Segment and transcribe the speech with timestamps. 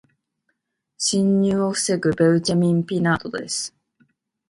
[0.97, 3.75] 侵入を防ぐベウチェミン・ピナードです。